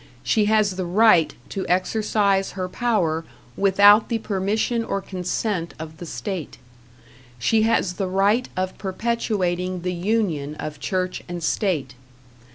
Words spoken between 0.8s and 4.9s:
right to exercise her power without the permission